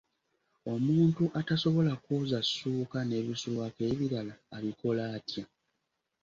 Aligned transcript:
Omuntu 0.73 1.23
atasobola 1.39 1.91
kwoza 2.03 2.37
ssuuka 2.45 2.99
n'ebisulwako 3.03 3.81
ebirala 3.91 4.33
abikola 4.57 5.03
atya? 5.15 5.45